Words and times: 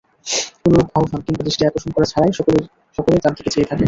কোনরূপ 0.61 0.87
আহবান 0.95 1.21
কিংবা 1.25 1.43
দৃষ্টি 1.45 1.63
আকর্ষণ 1.65 1.91
করা 1.93 2.07
ছাড়াই 2.11 2.31
সকলেই 2.97 3.21
তার 3.23 3.33
দিকে 3.37 3.49
চেয়ে 3.53 3.67
থাকে। 3.69 3.79